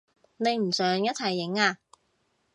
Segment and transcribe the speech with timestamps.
[0.37, 1.77] 你唔想一齊影啊？